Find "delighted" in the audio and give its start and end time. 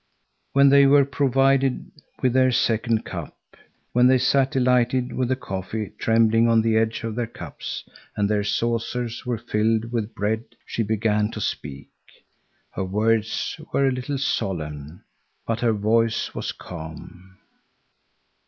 4.49-5.13